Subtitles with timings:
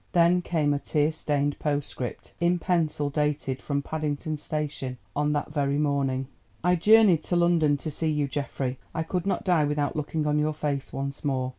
[0.13, 5.77] Then came a tear stained postscript in pencil dated from Paddington Station on that very
[5.77, 6.25] morning.
[6.63, 8.79] "I journeyed to London to see you, Geoffrey.
[8.95, 11.49] I could not die without looking on your face once more.